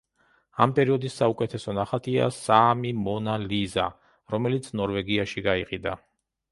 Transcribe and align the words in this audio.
ამ 0.65 0.71
პერიოდის 0.77 1.17
საუკეთესო 1.21 1.75
ნახატია 1.79 2.31
„საამი 2.39 2.95
მონა 3.05 3.39
ლიზა“, 3.45 3.87
რომელიც 4.37 4.75
ნორვეგიაში 4.81 5.51
გაიყიდა. 5.53 6.01